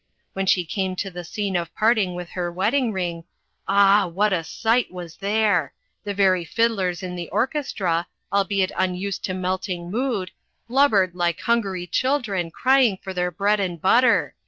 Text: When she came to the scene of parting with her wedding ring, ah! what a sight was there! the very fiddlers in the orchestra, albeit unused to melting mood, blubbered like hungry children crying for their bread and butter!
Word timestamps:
When 0.33 0.47
she 0.47 0.65
came 0.65 0.95
to 0.95 1.11
the 1.11 1.23
scene 1.23 1.55
of 1.55 1.75
parting 1.75 2.15
with 2.15 2.29
her 2.31 2.51
wedding 2.51 2.91
ring, 2.91 3.23
ah! 3.67 4.07
what 4.07 4.33
a 4.33 4.43
sight 4.43 4.91
was 4.91 5.17
there! 5.17 5.73
the 6.03 6.13
very 6.15 6.43
fiddlers 6.43 7.03
in 7.03 7.15
the 7.15 7.29
orchestra, 7.29 8.07
albeit 8.33 8.71
unused 8.75 9.23
to 9.25 9.35
melting 9.35 9.91
mood, 9.91 10.31
blubbered 10.67 11.13
like 11.13 11.41
hungry 11.41 11.85
children 11.85 12.49
crying 12.49 12.97
for 12.99 13.13
their 13.13 13.29
bread 13.29 13.59
and 13.59 13.79
butter! 13.79 14.33